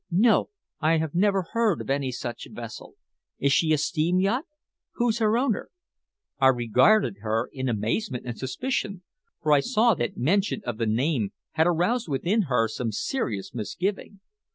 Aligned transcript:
"No. 0.09 0.49
I 0.79 0.97
have 0.97 1.13
never 1.13 1.43
heard 1.51 1.79
of 1.79 1.91
any 1.91 2.11
such 2.11 2.47
a 2.47 2.51
vessel. 2.51 2.95
Is 3.37 3.53
she 3.53 3.71
a 3.71 3.77
steam 3.77 4.19
yacht? 4.19 4.45
Who's 4.93 5.19
her 5.19 5.37
owner?" 5.37 5.69
I 6.39 6.47
regarded 6.47 7.17
her 7.19 7.51
in 7.53 7.69
amazement 7.69 8.25
and 8.25 8.35
suspicion, 8.35 9.03
for 9.43 9.51
I 9.53 9.59
saw 9.59 9.93
that 9.93 10.17
mention 10.17 10.63
of 10.65 10.79
the 10.79 10.87
name 10.87 11.33
had 11.51 11.67
aroused 11.67 12.09
within 12.09 12.45
her 12.49 12.67
some 12.67 12.91
serious 12.91 13.53
misgiving. 13.53 14.21